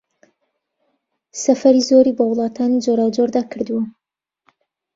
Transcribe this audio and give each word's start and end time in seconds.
سەفەری 1.41 1.81
زۆری 1.89 2.15
بە 2.17 2.23
وڵاتانی 2.31 2.83
جۆراوجۆردا 2.85 3.41
کردووە 3.51 3.81